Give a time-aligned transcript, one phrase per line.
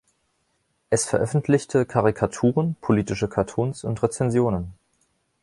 [0.89, 4.73] Es veröffentlichte Karikaturen, politische Cartoons und Rezensionen.